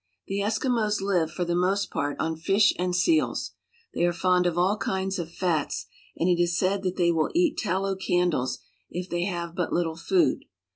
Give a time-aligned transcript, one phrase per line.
[0.25, 3.51] The Eskimos live, for the most part, on fish and seals.
[3.93, 5.85] They are fond of all kinds of fats,
[6.17, 8.57] and it is said that they will eat tallow candles
[8.89, 10.45] if they have but little food.